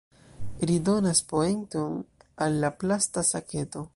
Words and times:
Ri 0.69 0.77
donas 0.87 1.21
poenton 1.33 2.01
al 2.47 2.59
la 2.65 2.75
plasta 2.85 3.27
saketo. 3.33 3.87